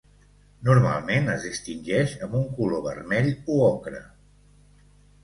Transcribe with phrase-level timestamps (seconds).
[0.67, 4.01] Normalment, es distingeix amb un color vermell o ocre.